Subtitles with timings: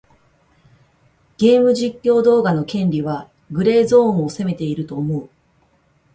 [1.37, 5.29] ゲーム実況動画の権利はグレーゾーンを攻めていると思う。